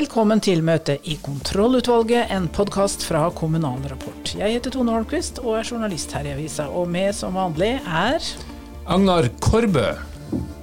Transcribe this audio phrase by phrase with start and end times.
[0.00, 4.30] Velkommen til møtet i Kontrollutvalget, en podkast fra Kommunal Rapport.
[4.32, 6.70] Jeg heter Tone Holmquist og er journalist her i avisa.
[6.72, 8.28] Og med som vanlig er
[8.88, 9.82] Agnar Korbø.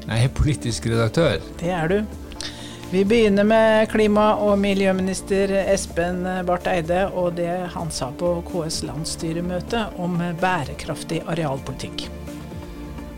[0.08, 1.38] Jeg er politisk redaktør.
[1.60, 2.00] Det er du.
[2.90, 8.82] Vi begynner med klima- og miljøminister Espen Barth Eide og det han sa på KS
[8.90, 12.08] landsstyremøte om bærekraftig arealpolitikk.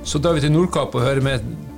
[0.03, 1.68] Så da er vi til Nordkapp og hører med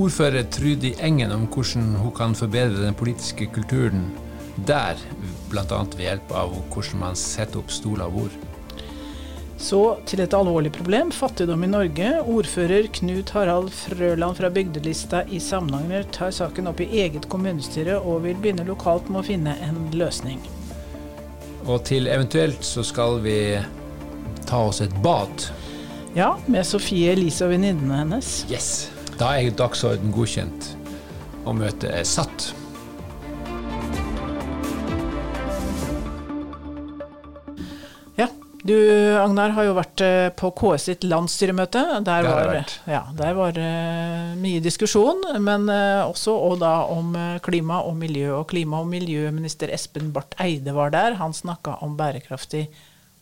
[0.00, 4.08] ordfører Trudy Engen om hvordan hun kan forbedre den politiske kulturen
[4.66, 4.98] der,
[5.50, 5.64] bl.a.
[5.94, 8.36] ved hjelp av hvordan man setter opp stoler og bord.
[9.64, 12.08] Så til et alvorlig problem, fattigdom i Norge.
[12.28, 18.26] Ordfører Knut Harald Frøland fra Bygdelista i Samnanger tar saken opp i eget kommunestyre og
[18.26, 20.42] vil begynne lokalt med å finne en løsning.
[21.64, 23.38] Og til eventuelt så skal vi
[24.44, 25.48] ta oss et bad.
[26.14, 28.42] Ja, med Sofie Elise og venninnene hennes.
[28.52, 28.93] Yes!
[29.14, 30.72] Da er dagsorden godkjent,
[31.46, 32.48] og møtet er satt.
[38.18, 38.26] Ja,
[38.66, 38.74] du
[39.20, 41.84] Agnar har jo vært eh, på KS sitt landsstyremøte.
[42.08, 42.58] Der var,
[42.90, 43.70] ja, der var det
[44.42, 47.14] mye diskusjon, men uh, også og da om
[47.46, 48.32] klima og miljø.
[48.40, 51.20] Og klima- og miljøminister Espen Barth Eide var der.
[51.22, 52.66] Han snakka om bærekraftig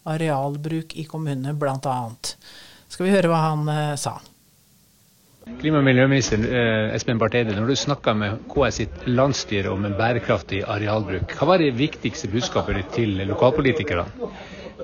[0.09, 2.03] arealbruk i kommunene, bl.a.
[2.89, 4.23] Skal vi høre hva han uh, sa?
[5.43, 9.83] Klima- og miljøminister eh, Espen Barth Eide, når du snakka med KS sitt landsstyre om
[9.89, 14.07] en bærekraftig arealbruk, hva var det viktigste budskapet ditt til lokalpolitikerne?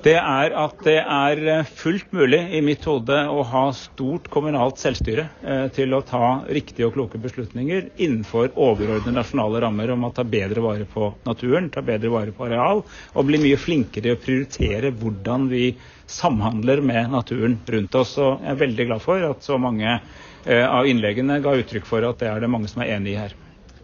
[0.02, 4.82] Det er at det er eh, fullt mulig i mitt hode å ha stort kommunalt
[4.82, 10.14] selvstyre eh, til å ta riktige og kloke beslutninger innenfor overordnede nasjonale rammer om å
[10.14, 12.82] ta bedre vare på naturen, ta bedre vare på areal,
[13.14, 15.68] og bli mye flinkere i å prioritere hvordan vi
[16.08, 18.18] samhandler med naturen rundt oss.
[18.18, 20.00] Og jeg er veldig glad for at så mange
[20.48, 23.34] av innleggene ga uttrykk for at det er det mange som er enig i her.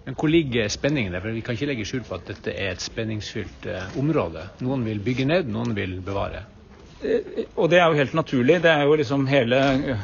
[0.05, 1.21] Men hvor ligger spenningen der?
[1.21, 4.43] For Vi kan ikke legge skjul på at dette er et spenningsfylt eh, område.
[4.65, 6.45] Noen vil bygge ned, noen vil bevare.
[7.05, 8.57] Og det er jo helt naturlig.
[8.65, 9.59] Det er jo liksom hele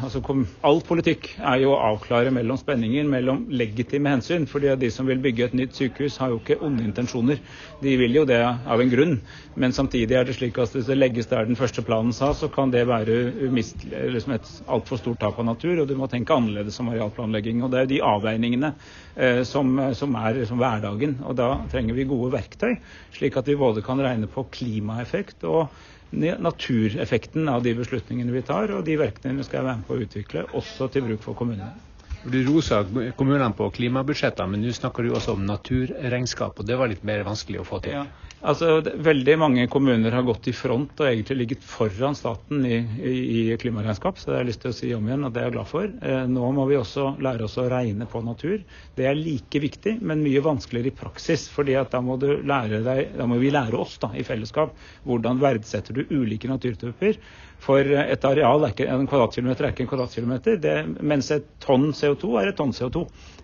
[0.04, 0.20] altså
[0.66, 4.46] All politikk er jo å avklare mellom spenninger, mellom legitime hensyn.
[4.46, 7.38] fordi de som vil bygge et nytt sykehus, har jo ikke onde intensjoner.
[7.80, 9.20] De vil jo det av en grunn.
[9.54, 12.48] Men samtidig er det slik at hvis det legges der den første planen sa, så
[12.52, 15.80] kan det være umistelig, liksom et altfor stort tap av natur.
[15.80, 17.62] Og du må tenke annerledes om arealplanlegging.
[17.64, 18.74] Og det er jo de avveiningene
[19.16, 21.16] eh, som, som er liksom hverdagen.
[21.24, 22.76] Og da trenger vi gode verktøy,
[23.16, 25.70] slik at vi både kan regne på klimaeffekt og
[26.12, 30.02] natureffekten av de beslutningene vi tar, og de verktøyene skal jeg være med på å
[30.06, 31.72] utvikle, også til bruk for kommunene.
[32.20, 32.82] Du rosa
[33.16, 37.22] kommunene på klimabudsjettene, men nå snakker du også om naturregnskap, og det var litt mer
[37.24, 37.94] vanskelig å få til.
[37.96, 38.04] Ja,
[38.40, 43.14] altså Veldig mange kommuner har gått i front og egentlig ligget foran staten i, i,
[43.52, 45.48] i klimaregnskap, så det har jeg lyst til å si om igjen, og det er
[45.48, 45.88] jeg glad for.
[45.88, 48.58] Eh, nå må vi også lære oss å regne på natur.
[48.96, 51.48] Det er like viktig, men mye vanskeligere i praksis.
[51.52, 52.80] fordi da må, deg,
[53.18, 54.76] da må vi lære oss da, i fellesskap
[55.08, 57.20] hvordan verdsetter du ulike naturtyper.
[57.60, 61.90] For et areal, er ikke, en kvadratkilometer er ikke en kvadratkilometer, det, mens et tonn
[61.96, 63.02] CO2 er et tonn CO2.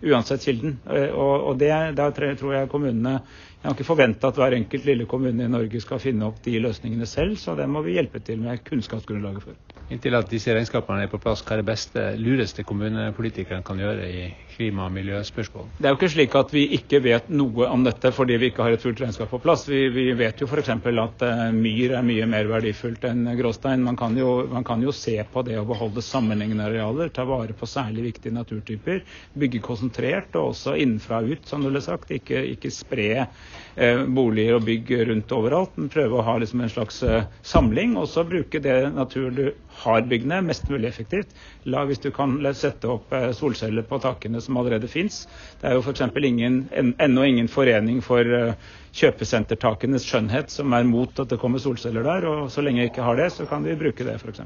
[0.08, 0.78] Uansett kilden.
[0.88, 3.18] Eh, Og, og det, der tror jeg kommunene
[3.62, 6.58] Jeg har ikke forventa at hver enkelt lille kommune i Norge skal finne opp de
[6.62, 9.65] løsningene selv, så det må vi hjelpe til med kunnskapsgrunnlaget for.
[9.86, 14.08] Inntil at disse regnskapene er på plass, hva er det beste, lureste kommunepolitikerne kan gjøre
[14.10, 14.22] i
[14.56, 15.68] klima- og miljøspørsmål?
[15.78, 18.64] Det er jo ikke slik at vi ikke vet noe om dette fordi vi ikke
[18.66, 19.62] har et fullt regnskap på plass.
[19.70, 20.72] Vi, vi vet jo f.eks.
[20.74, 23.84] at eh, myr er mye mer verdifullt enn gråstein.
[23.86, 27.54] Man kan, jo, man kan jo se på det å beholde sammenhengende arealer, ta vare
[27.54, 29.04] på særlig viktige naturtyper,
[29.38, 32.10] bygge konsentrert og også innenfra og ut, som det ble sagt.
[32.16, 36.74] Ikke, ikke spre eh, boliger og bygg rundt overalt, men prøve å ha liksom en
[36.74, 37.94] slags eh, samling.
[38.02, 39.46] Og så bruke det naturen du
[39.82, 41.34] har byggene, mest mulig effektivt.
[41.64, 45.24] La, hvis du kan sette opp eh, solceller på takene som allerede fins.
[45.60, 46.04] Det er jo f.eks.
[46.06, 48.54] Ennå ingen forening for eh,
[48.96, 52.28] kjøpesentertakenes skjønnhet som er mot at det kommer solceller der.
[52.30, 54.44] Og så lenge jeg ikke har det, så kan vi bruke det, f.eks.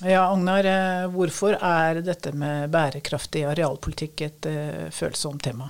[0.00, 5.68] Ja, Agnar, eh, hvorfor er dette med bærekraftig arealpolitikk et eh, følsomt tema?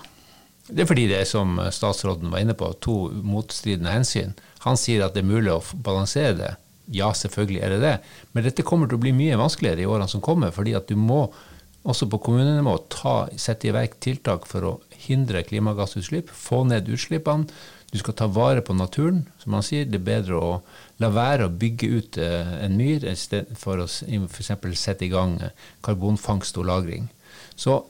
[0.70, 4.36] Det er fordi det er, som statsråden var inne på, to motstridende hensyn.
[4.62, 6.52] Han sier at det er mulig å balansere det.
[6.90, 7.94] Ja, selvfølgelig er det det.
[8.34, 10.98] Men dette kommer til å bli mye vanskeligere i årene som kommer, fordi at du
[10.98, 11.28] må
[11.88, 14.72] også på kommunenivå ta, sette i verk tiltak for å
[15.06, 17.48] hindre klimagassutslipp, få ned utslippene.
[17.90, 19.88] Du skal ta vare på naturen, som han sier.
[19.88, 20.50] Det er bedre å
[21.02, 23.06] la være å bygge ut eh, en myr
[23.58, 24.52] for å f.eks.
[24.78, 27.08] sette i gang eh, karbonfangst og -lagring.
[27.56, 27.82] Så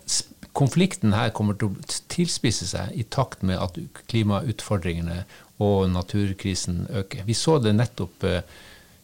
[0.56, 3.76] konflikten her kommer til å tilspisse seg i takt med at
[4.08, 5.25] klimautfordringene
[5.61, 7.26] og naturkrisen øker.
[7.26, 8.43] Vi så det nettopp eh,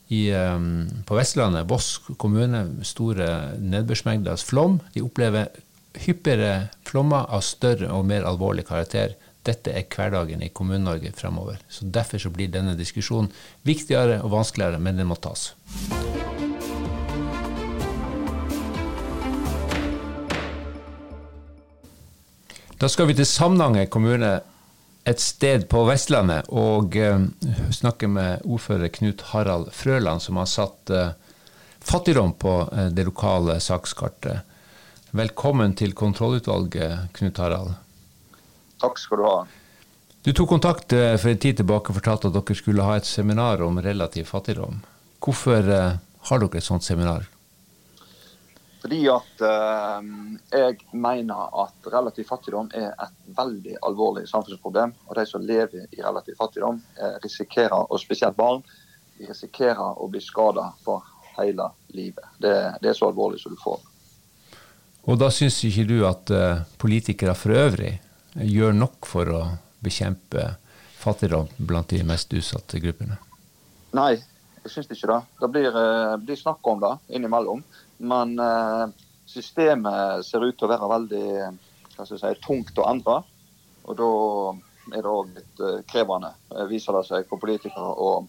[0.08, 0.58] i, eh,
[1.06, 4.80] på Vestlandet, Voss kommune, store nedbørsmengder, flom.
[4.94, 5.48] De opplever
[6.06, 9.16] hyppigere flommer av større og mer alvorlig karakter
[9.46, 11.60] dette er hverdagen i Kommune-Norge fremover.
[11.70, 13.30] Så Derfor så blir denne diskusjonen
[13.66, 15.52] viktigere og vanskeligere, men den må tas.
[22.76, 24.40] Da skal vi til Samnanger kommune,
[25.06, 27.26] et sted på Vestlandet, og uh,
[27.74, 31.14] snakke med ordfører Knut Harald Frøland, som har satt uh,
[31.78, 34.42] fattigdom på uh, det lokale sakskartet.
[35.16, 37.76] Velkommen til kontrollutvalget, Knut Harald.
[38.82, 39.38] Takk skal du ha.
[40.26, 43.62] Du tok kontakt for en tid tilbake og fortalte at dere skulle ha et seminar
[43.62, 44.80] om relativ fattigdom.
[45.22, 47.28] Hvorfor har dere et sånt seminar?
[48.86, 50.04] Fordi at eh,
[50.52, 54.92] jeg mener at relativ fattigdom er et veldig alvorlig samfunnsproblem.
[55.08, 58.62] Og de som lever i relativ fattigdom, eh, risikerer, og spesielt barn,
[59.18, 61.02] de risikerer å bli skada for
[61.34, 61.66] hele
[61.98, 62.30] livet.
[62.38, 63.82] Det, det, er så alvorlig som du får.
[65.10, 67.90] Og da syns ikke du at eh, politikere for øvrig
[68.38, 69.42] gjør nok for å
[69.82, 70.52] bekjempe
[71.02, 73.18] fattigdom blant de mest utsatte gruppene?
[73.98, 74.12] Nei,
[74.62, 75.20] jeg syns ikke det.
[75.42, 77.66] Det blir, eh, blir snakk om det innimellom.
[77.98, 78.88] Men eh,
[79.26, 81.26] systemet ser ut til å være veldig
[81.96, 83.20] si, tungt å endre.
[83.86, 84.10] Og da
[84.96, 88.20] er det òg litt eh, krevende, eh, viser det seg for politikere, å,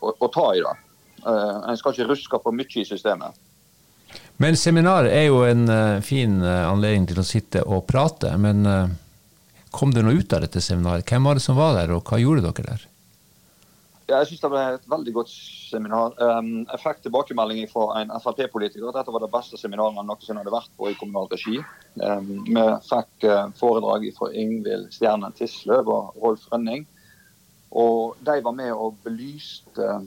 [0.00, 0.76] å, å ta i det.
[1.24, 3.38] En skal ikke ruske for mye i systemet.
[4.42, 5.62] Men seminar er jo en
[6.04, 8.34] fin anledning til å sitte og prate.
[8.36, 8.66] Men
[9.72, 11.06] kom det noe ut av dette seminaret?
[11.08, 12.84] Hvem var det som var der, og hva gjorde dere der?
[14.04, 16.12] Jeg synes det ble et veldig godt seminar.
[16.20, 20.42] Um, jeg fikk tilbakemelding fra en Frp-politiker at dette var det beste seminaret han noensinne
[20.42, 21.56] hadde vært på i kommunal regi.
[21.96, 26.84] Um, vi fikk uh, foredrag fra Ingvild Stjernen Tisløv og Rolf Rønning.
[27.72, 30.04] Og de var med og belyste uh,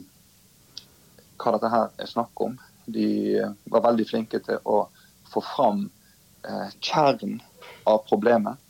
[1.42, 2.54] hva dette her er snakk om.
[2.86, 3.10] De
[3.42, 4.84] uh, var veldig flinke til å
[5.32, 5.88] få fram
[6.80, 7.40] kjernen
[7.90, 8.62] av problemet.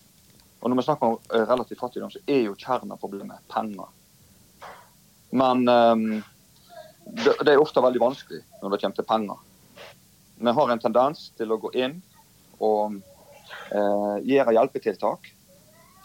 [0.64, 3.92] Og når vi snakker om relativ fattigdom, så er jo kjernen av problemet penger.
[5.30, 6.22] Men um,
[7.04, 9.44] det, er ofte veldig vanskelig når det kommer til penger.
[10.38, 11.98] Vi har en tendens til å gå inn
[12.62, 12.98] og
[13.74, 15.32] uh, gjøre hjelpetiltak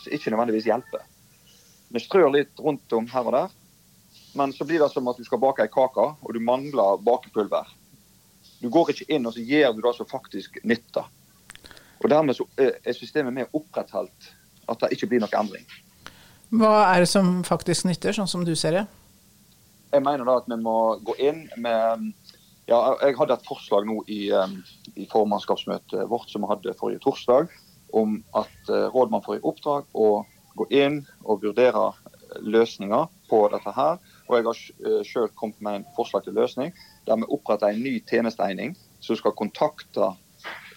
[0.03, 1.05] som ikke nødvendigvis hjelper.
[1.93, 3.53] Vi strør litt rundt om her og der,
[4.33, 7.69] men så blir det som at du skal bake ei kake, og du mangler bakepulver.
[8.63, 11.05] Du går ikke inn og så gjør du det som faktisk nytter.
[12.01, 14.31] Og Dermed så er systemet med opprettholdt
[14.71, 15.67] at det ikke blir noen endring.
[16.53, 18.83] Hva er det som faktisk nytter, sånn som du ser det?
[19.93, 22.07] Jeg mener da at vi må gå inn med
[22.69, 24.21] ja, Jeg hadde et forslag nå i,
[24.95, 27.51] i formannskapsmøtet vårt som vi hadde forrige torsdag,
[27.93, 30.23] om at uh, rådmannen får i oppdrag å
[30.55, 31.91] gå inn og vurdere
[32.41, 33.99] løsninger på dette her.
[34.29, 36.71] Og jeg har sjøl selv kommet med en forslag til løsning
[37.07, 40.13] der vi oppretter en ny tjenesteegning som skal kontakte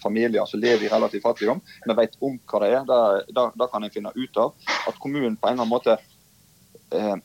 [0.03, 1.63] familier som lever i relativ fattigdom.
[1.87, 3.31] Vi vet om hva det er.
[3.33, 4.55] Da kan en finne ut av
[4.89, 5.97] at kommunen på en eller annen måte
[6.93, 7.17] eh,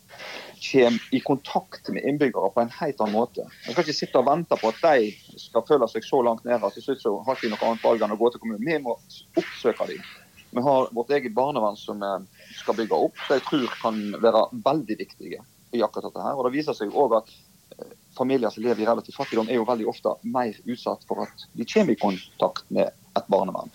[0.61, 3.45] kommer i kontakt med innbyggere på en helt annen måte.
[3.65, 6.61] Vi skal ikke sitte og vente på at de skal føle seg så langt nede
[6.61, 8.67] at til slutt så har ikke noe annet valg enn å gå til kommunen.
[8.67, 8.97] Vi må
[9.41, 10.03] oppsøke dem.
[10.51, 14.99] Vi har vårt eget barnevern som vi skal bygge opp, jeg tror kan være veldig
[14.99, 15.41] viktige
[15.71, 16.25] i akkurat dette.
[16.27, 16.35] her.
[16.35, 19.67] Og Det viser seg òg at eh, familier som lever i relativ fattigdom, er jo
[19.69, 23.71] veldig ofte mer utsatt for at de kommer i kontakt med et barnevern.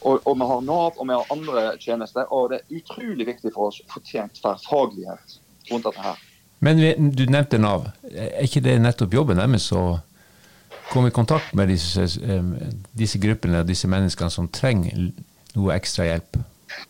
[0.00, 3.54] Og, og, vi har Nav og vi har andre tjenester, og det er utrolig viktig
[3.54, 5.38] for oss å få tjent tverrfaglighet
[5.70, 6.20] rundt dette her.
[6.64, 6.80] Men
[7.14, 7.88] du nevnte Nav.
[8.10, 10.00] Er ikke det nettopp jobben deres å
[10.88, 12.06] komme i kontakt med disse,
[12.98, 15.10] disse gruppene og disse menneskene som trenger
[15.54, 16.40] noe ekstra hjelp?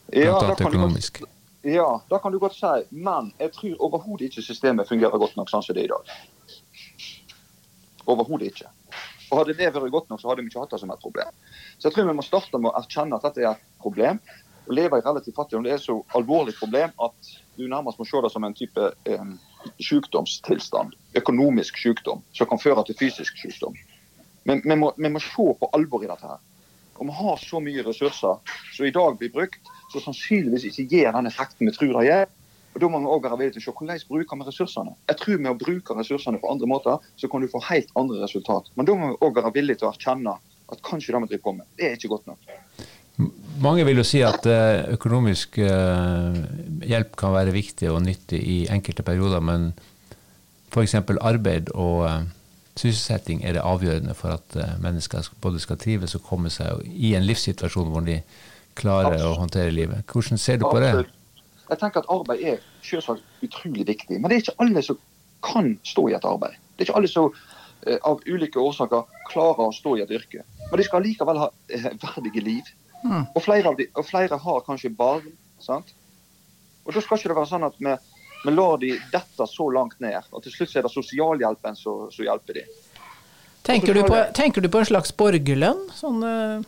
[0.09, 1.21] Blant annet økonomisk.
[1.25, 1.35] Godt,
[1.69, 2.73] ja, det kan du godt si.
[2.91, 6.13] Men jeg tror overhodet ikke systemet fungerer godt nok sånn som det er i dag.
[8.09, 8.71] Overhodet ikke.
[9.29, 11.35] Og Hadde det vært godt nok, så hadde vi ikke hatt det som et problem.
[11.77, 14.23] Så jeg tror vi må starte med å erkjenne at dette er et problem.
[14.69, 18.21] Å leve i relativt fattigdom det er så alvorlig problem at du nærmest må se
[18.23, 19.31] det som en type eh,
[19.83, 20.95] sykdomstilstand.
[21.19, 23.77] Økonomisk sykdom som kan føre til fysisk sykdom.
[24.49, 26.27] Men vi må, må se på alvor i dette.
[26.27, 26.41] her.
[26.99, 31.13] Og vi har så mye ressurser som i dag blir brukt, som sannsynligvis ikke gir
[31.15, 32.29] den effekten vi tror det gjør.
[32.75, 34.95] Og Da må vi også være villige til å se hvordan vi bruker vi ressursene.
[35.11, 38.23] Jeg tror med å bruke ressursene på andre måter, så kan du få helt andre
[38.23, 38.71] resultat.
[38.77, 40.37] Men da må vi også være villige til å erkjenne
[40.69, 42.51] at kanskje det vi driver på med, det er ikke godt nok.
[43.59, 46.37] Mange vil jo si at eh, økonomisk eh,
[46.87, 49.73] hjelp kan være viktig og nyttig i enkelte perioder, men
[50.71, 50.95] f.eks.
[51.19, 52.29] arbeid og eh,
[52.79, 57.27] sysselsetting er det avgjørende for at mennesker både skal trives og komme seg i en
[57.27, 58.21] livssituasjon hvor de
[58.79, 59.27] klarer Absolutt.
[59.27, 60.07] å håndtere livet.
[60.07, 60.93] Hvordan ser du på det?
[61.69, 65.01] Jeg tenker at Arbeid er selvsagt utrolig viktig, men det er ikke alle som
[65.43, 66.55] kan stå i et arbeid.
[66.77, 67.33] Det er ikke alle som
[68.07, 70.47] av ulike årsaker klarer å stå i et yrke.
[70.71, 71.51] Men de skal likevel ha
[72.05, 72.71] verdige liv.
[73.05, 73.25] Mm.
[73.35, 75.27] Og, flere de, og, flere har kanskje barn.
[75.63, 75.95] sant?
[76.85, 77.95] Og Da skal ikke det være sånn at vi,
[78.45, 80.19] vi lar de dette så langt ned.
[80.33, 82.67] Og til slutt er det sosialhjelpen som hjelper de.
[83.69, 85.83] Tenker du, på, tenker du på en slags borgerlønn?
[85.93, 86.63] Sånn, uh...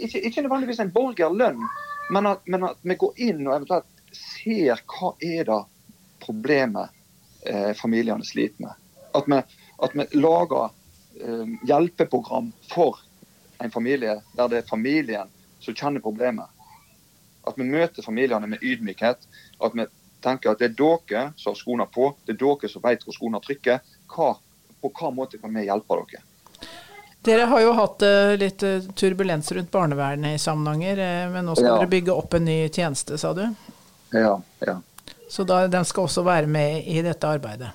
[0.00, 1.60] ikke, ikke, nødvendigvis en borgerlønn,
[2.14, 5.58] men at, men at, vi går inn og eventuelt ser hva er det
[6.24, 6.96] problemet
[7.44, 8.88] eh, familiene sliter med.
[9.16, 9.42] At vi,
[9.84, 10.72] at vi lager
[11.20, 13.02] eh, hjelpeprogram for
[13.60, 16.48] en familie der det er familien som kjenner problemet.
[17.46, 19.26] At vi møter familiene med ydmykhet.
[19.60, 19.86] At vi
[20.24, 23.16] tenker at det er dere som har skoene på, det er dere som vet hvor
[23.16, 23.80] skoene trykker.
[24.12, 24.34] Hva,
[24.80, 26.24] på hva måte kan vi hjelpe dere?
[27.24, 31.56] Dere har jo hatt uh, litt uh, turbulens rundt barnevernet i Samnanger, uh, men nå
[31.58, 31.74] skal ja.
[31.82, 33.42] dere bygge opp en ny tjeneste, sa du?
[34.16, 34.78] Ja, ja.
[35.28, 37.74] Så da, den skal også være med i dette arbeidet?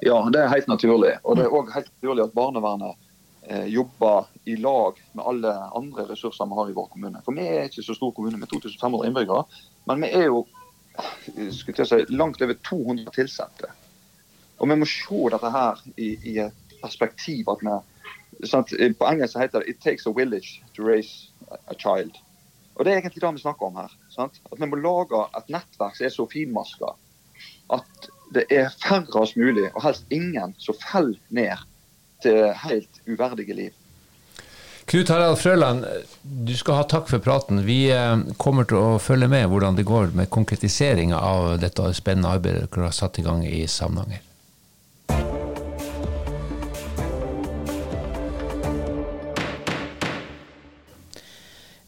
[0.00, 1.16] Ja, det er helt naturlig.
[1.22, 2.94] Og det er òg helt naturlig at barnevernet
[3.50, 7.20] eh, jobber i lag med alle andre ressurser vi har i vår kommune.
[7.24, 9.44] For vi er ikke så stor kommune med 2500 innbyggere,
[9.90, 10.46] men vi er jo
[11.52, 13.72] si, langt over 200 tilsatte.
[14.58, 18.72] Og vi må se dette her i, i et perspektiv at vi sant?
[18.98, 22.18] På engelsk heter det 'It takes a village to raise a child'.
[22.74, 23.92] Og Det er egentlig det vi snakker om her.
[24.10, 24.40] Sant?
[24.52, 26.94] At Vi må lage et nettverk som er så finmaska
[27.70, 31.56] at det er færrest mulig, og helst ingen, som faller ned
[32.22, 33.70] til helt uverdige liv.
[34.88, 35.84] Knut Harald Frøland,
[36.22, 37.58] du skal ha takk for praten.
[37.66, 42.30] Vi eh, kommer til å følge med hvordan det går med konkretiseringa av dette spennende
[42.32, 44.22] arbeidet dere har satt i gang i Samnanger.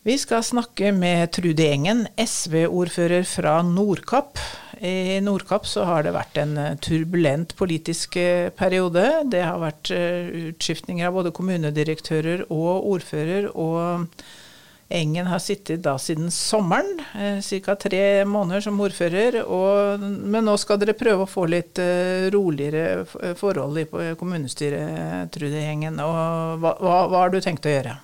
[0.04, 4.37] Vi skal snakke med Trude Engen, SV-ordfører fra Nordkapp.
[4.80, 9.04] I Nordkapp så har det vært en eh, turbulent politisk eh, periode.
[9.28, 13.50] Det har vært eh, utskiftninger av både kommunedirektører og ordfører.
[13.52, 14.08] og
[14.90, 17.76] Engen har sittet da siden sommeren, ca.
[17.78, 19.37] tre måneder som ordfører.
[19.44, 21.78] Og, men nå skal dere prøve å få litt
[22.34, 23.04] roligere
[23.38, 23.87] forhold i
[24.18, 26.02] kommunestyret, Trude Engen.
[26.02, 27.94] Og hva, hva, hva har du tenkt å gjøre?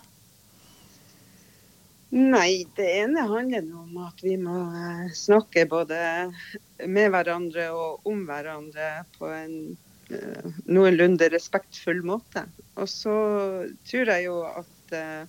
[2.15, 5.97] Nei, det ene handler om at vi må eh, snakke både
[6.87, 9.57] med hverandre og om hverandre på en
[10.13, 12.45] uh, noenlunde respektfull måte.
[12.79, 13.17] Og så
[13.91, 15.27] tror jeg jo at uh,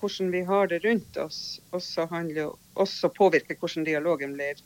[0.00, 4.58] hvordan vi har det rundt oss, også, handler, også påvirker hvordan dialogen blir.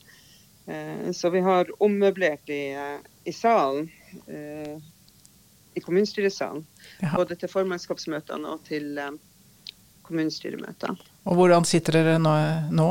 [0.65, 2.73] Uh, så vi har ommøblert i,
[3.29, 3.91] i salen,
[5.75, 6.65] i kommunestyresalen.
[7.13, 8.97] Både til formannskapsmøtene og til
[10.11, 10.99] kommunestyremøter.
[11.25, 12.91] Og hvordan sitter dere nå?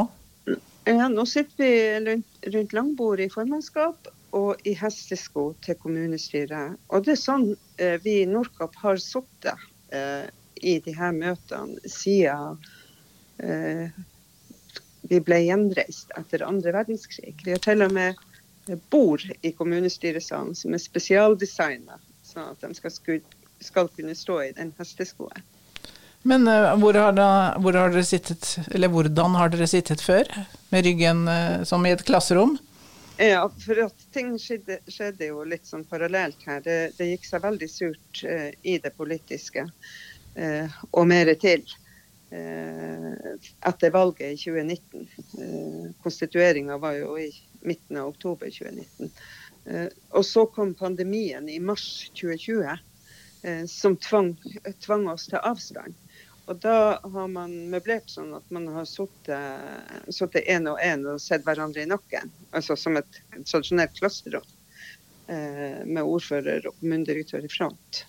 [0.90, 1.74] Ja, nå sitter vi
[2.08, 6.78] rundt, rundt langbordet i formannskap og i hestesko til kommunestyret.
[6.90, 7.50] Og det er sånn
[7.82, 10.30] eh, vi i Nordkapp har sittet eh,
[10.62, 12.58] i de her møtene siden
[13.44, 13.92] eh,
[15.10, 17.36] vi ble gjenreist etter andre verdenskrig.
[17.46, 18.18] Vi har til og med
[18.94, 21.98] bord i kommunestyresalen som er spesialdesigna,
[22.28, 23.22] sånn at de skal,
[23.64, 25.46] skal kunne stå i den hesteskoen.
[26.22, 27.28] Men uh, hvor, har da,
[27.64, 30.28] hvor har dere sittet, eller hvordan har dere sittet før?
[30.74, 32.58] Med ryggen uh, som i et klasserom?
[33.20, 36.62] Ja, for at ting skjedde, skjedde jo litt sånn parallelt her.
[36.64, 39.68] Det, det gikk seg veldig surt uh, i det politiske,
[40.40, 41.66] og mer til.
[42.30, 45.08] etter valget i 2019.
[45.34, 47.32] Uh, Konstitueringa var jo i
[47.66, 49.10] midten av oktober 2019.
[50.16, 52.78] og så kom pandemien i mars 2020.
[53.68, 54.30] som tvang,
[54.86, 55.98] tvang oss til avstand.
[56.50, 61.46] Og da har man møblert sånn at man har sittet én og én og sett
[61.46, 62.32] hverandre i nakken.
[62.58, 64.46] Altså som et tradisjonelt klasserom
[65.30, 68.04] eh, med ordfører og kommunedirektør i front.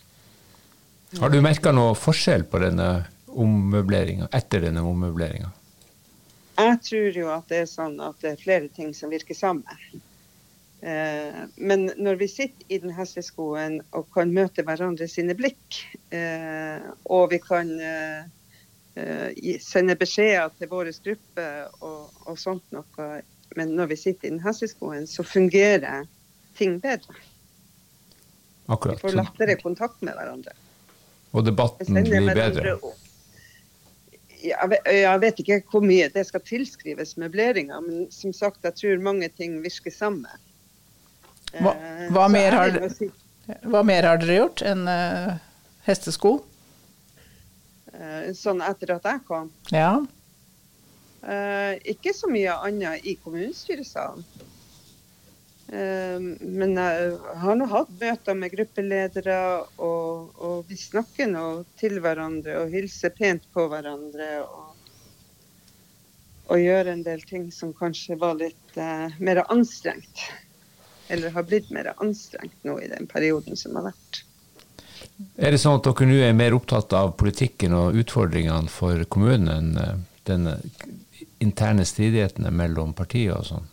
[1.20, 2.88] Har du merka noe forskjell på denne
[3.28, 5.50] ommøbleringa, etter denne ommøbleringa?
[6.60, 10.00] Jeg tror jo at det er sånn at det er flere ting som virker sammen.
[10.82, 15.82] Eh, men når vi sitter i den hesteskoen og kan møte hverandre sine blikk,
[16.16, 18.24] eh, og vi kan eh,
[19.60, 21.50] sende beskjeder til vår gruppe
[21.84, 23.10] og, og, sånt noe,
[23.58, 26.08] men når vi sitter i den hesteskoen, så fungerer
[26.56, 27.18] ting bedre.
[28.70, 28.96] Akkurat.
[28.96, 30.56] Vi får lettere kontakt med hverandre.
[31.36, 32.76] Og debatten blir bedre?
[34.40, 39.28] Jeg vet ikke hvor mye det skal tilskrives møbleringa, men som sagt, jeg tror mange
[39.36, 40.30] ting virker sammen.
[41.58, 42.78] Hva, eh, hva, mer har,
[43.66, 45.34] hva, mer har, dere gjort enn uh,
[45.86, 46.36] hestesko?
[47.90, 49.50] Uh, sånn etter at jeg kom?
[49.74, 49.98] Ja.
[51.20, 54.24] Uh, ikke så mye annet i kommunestyresalen.
[55.70, 59.36] men jeg har nå hatt møter med gruppeledere,
[59.78, 61.44] og, og, vi snakker nå
[61.78, 64.30] til hverandre og hilser pent på hverandre.
[64.42, 64.66] Og,
[66.50, 70.24] og gjøre en del ting som kanskje var litt uh, mer anstrengt.
[71.10, 74.22] Eller har blitt mer anstrengt nå i den perioden som har vært.
[75.36, 79.50] Er det sånn at dere nå er mer opptatt av politikken og utfordringene for kommunen
[79.52, 79.98] enn eh,
[80.28, 80.48] den
[81.40, 83.68] interne stridighetene mellom partier og sånn?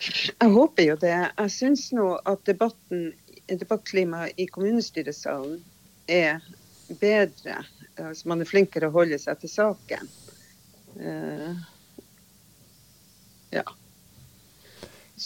[0.00, 1.16] Jeg håper jo det.
[1.36, 3.10] Jeg syns nå at debatten,
[3.50, 5.58] debattklimaet i kommunestyresalen
[6.10, 6.40] er
[7.00, 7.60] bedre.
[8.00, 10.08] Altså man er flinkere å holde seg til saken.
[10.96, 11.52] Uh,
[13.52, 13.66] ja.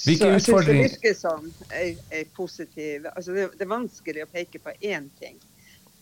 [0.05, 4.25] Hvilke Så jeg syns det virker som er, er positiv altså det, det er vanskelig
[4.27, 5.39] å peke på én ting.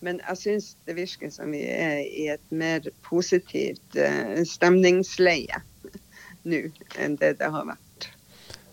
[0.02, 5.62] Men jeg syns det virker som vi er i et mer positivt uh, stemningsleie
[6.42, 6.64] nå
[6.98, 8.08] enn det det har vært.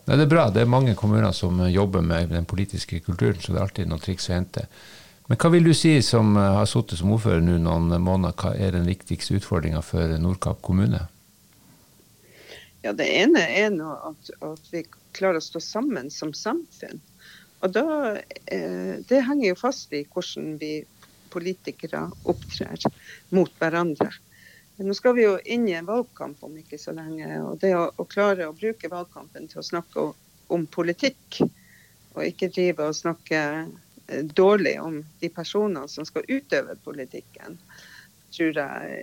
[0.08, 0.48] Nei, det er bra.
[0.50, 4.02] Det er mange kommuner som jobber med den politiske kulturen, så det er alltid noen
[4.02, 4.66] triks å hente.
[5.30, 8.56] Men hva vil du si, som eh, har sittet som ordfører nå noen måneder, hva
[8.58, 11.04] er den viktigste utfordringa for Nordkapp kommune?
[12.82, 14.82] Ja, Det ene er nå at, at vi
[15.16, 17.02] klarer å stå sammen som samfunn.
[17.64, 18.16] Og da,
[18.48, 20.86] eh, Det henger jo fast i hvordan vi
[21.30, 22.80] politikere opptrer
[23.32, 24.10] mot hverandre.
[24.80, 27.28] Nå skal vi jo inn i en valgkamp om ikke så lenge.
[27.44, 30.14] og Det å, å klare å bruke valgkampen til å snakke
[30.50, 31.42] om, politikk,
[32.16, 33.42] og ikke drive og snakke
[34.08, 37.60] eh, dårlig om de personene som skal utøve politikken,
[38.34, 38.96] tror jeg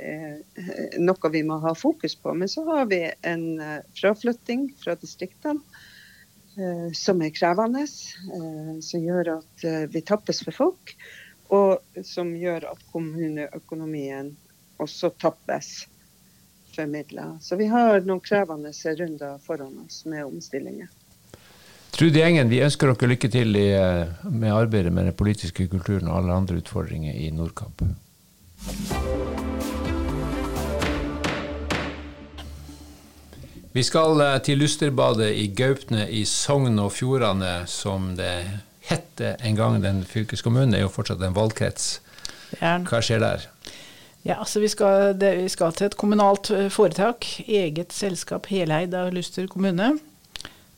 [0.56, 2.34] er noe vi må ha fokus på.
[2.34, 5.60] Men så har vi en eh, fraflytting fra distriktene
[6.92, 7.82] som er krevende.
[7.82, 10.94] eh, Som gjør at eh, vi tappes for folk,
[11.52, 14.32] og som gjør at kommuneøkonomien
[14.82, 15.86] også tappes
[16.74, 17.36] for midler.
[17.40, 20.88] Så vi har noen krevende runder foran oss med omstillinger.
[21.96, 26.08] Trude Gjengen, vi ønsker dere lykke til i, eh, med arbeidet med den politiske kulturen
[26.08, 27.80] og alle andre utfordringer i Nordkapp.
[33.76, 38.30] Vi skal eh, til Lusterbadet i Gaupne i Sogn og Fjordane, som det
[38.88, 39.82] het en gang.
[39.84, 41.98] Den fylkeskommunen er jo fortsatt en valgkrets.
[42.56, 43.44] Hva skjer der?
[44.24, 47.28] Ja, altså vi skal, det, vi skal til et kommunalt eh, foretak.
[47.44, 49.92] Eget selskap heleid av Luster kommune.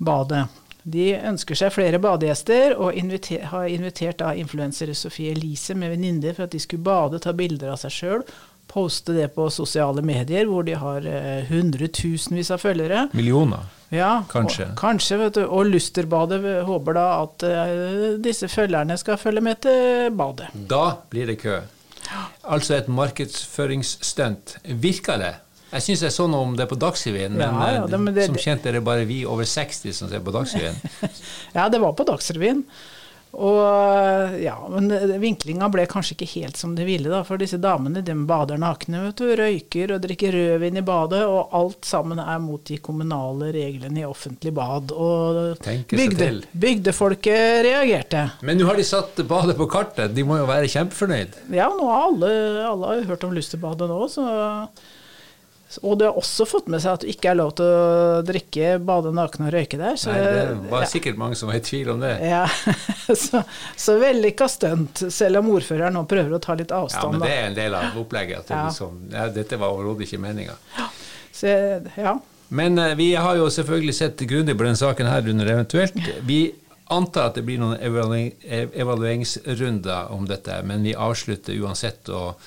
[0.03, 0.49] Badet.
[0.83, 6.49] De ønsker seg flere badegjester, og inviter, har invitert influensere Sofie Elise med venninner for
[6.49, 8.27] at de skulle bade, ta bilder av seg sjøl,
[8.69, 13.07] poste det på sosiale medier, hvor de har eh, hundretusenvis av følgere.
[13.17, 13.65] Millioner?
[13.91, 14.67] Ja, Kanskje.
[14.69, 15.45] Og, kanskje, vet du.
[15.49, 20.51] Og Lusterbadet håper da at eh, disse følgerne skal følge med til badet.
[20.69, 21.57] Da blir det kø.
[22.49, 24.57] Altså et markedsføringsstunt.
[24.81, 25.35] Virker det?
[25.73, 28.25] Jeg syns jeg så noe om det på Dagsrevyen, men, Ja, ja, det- men det-
[28.27, 30.77] som kjent er det bare vi over 60 som ser på Dagsrevyen.
[31.55, 32.65] Ja, det var på Dagsrevyen.
[33.37, 34.89] Og ja, men
[35.21, 37.21] vinklinga ble kanskje ikke helt som de ville, da.
[37.27, 39.27] For disse damene de bader nakne, vet du.
[39.39, 41.23] Røyker og drikker rødvin i badet.
[41.29, 44.95] Og alt sammen er mot de kommunale reglene i offentlig bad.
[44.97, 45.59] Og
[45.93, 48.25] bygde, bygdefolket reagerte.
[48.41, 51.43] Men nå har de satt badet på kartet, de må jo være kjempefornøyd.
[51.55, 52.31] Ja, nå har alle,
[52.65, 54.25] alle har hørt om Lusterbadet nå, så
[55.83, 58.79] og du har også fått med seg at du ikke er lov til å drikke,
[58.89, 59.99] bade naken og røyke der.
[60.01, 60.89] Så, Nei, det var ja.
[60.89, 62.15] sikkert mange som var i tvil om det.
[62.25, 62.47] Ja,
[63.25, 63.43] så,
[63.77, 67.19] så vellykka stunt, selv om ordføreren nå prøver å ta litt avstand.
[67.19, 68.47] Ja, men det er en del av opplegget.
[68.47, 68.63] At det Ja.
[68.71, 70.57] liksom, ja, dette var overhodet ikke meninga.
[71.45, 72.17] Ja.
[72.49, 76.01] Men uh, vi har jo selvfølgelig sett grundig på denne saken her under eventuelt.
[76.25, 76.41] Vi
[76.89, 78.33] antar at det blir noen evaluering,
[78.73, 82.41] evalueringsrunder om dette, men vi avslutter uansett og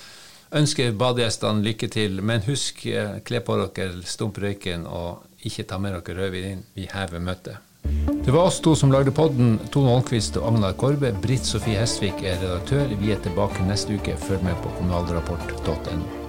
[0.51, 2.21] ønsker badegjestene lykke til.
[2.21, 6.63] Men husk, eh, kle på dere, stump røyken, og ikke ta med dere rødvin inn.
[6.75, 7.57] Vi hever møtet.
[8.25, 9.59] Det var oss to som lagde podden.
[9.71, 11.11] Tone Holmquist og Agnar Korbe.
[11.21, 12.87] Britt Sofie Hestvik er redaktør.
[13.01, 14.17] Vi er tilbake neste uke.
[14.17, 16.20] Følg med på kommunalrapport.no.